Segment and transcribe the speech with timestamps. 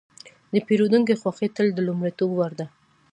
[0.53, 2.67] د پیرودونکي خوښي تل د لومړیتوب وړ ده.